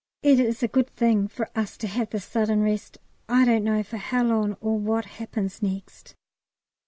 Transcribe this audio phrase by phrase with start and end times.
[0.23, 2.97] It is a good thing for us to have this sudden rest.
[3.29, 6.15] I don't know for how long or what happens next.